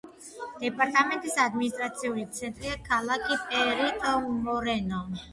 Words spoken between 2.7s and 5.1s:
ქალაქი პერიტო-მორენო.